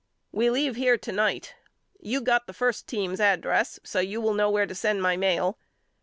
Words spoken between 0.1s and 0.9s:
We leave